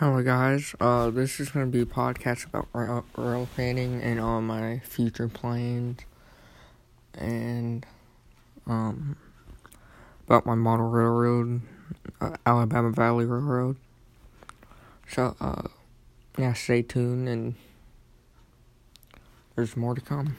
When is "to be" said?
1.66-1.82